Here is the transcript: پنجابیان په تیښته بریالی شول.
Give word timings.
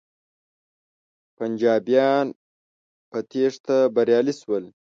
پنجابیان 1.37 2.27
په 3.09 3.17
تیښته 3.29 3.77
بریالی 3.95 4.33
شول. 4.39 4.63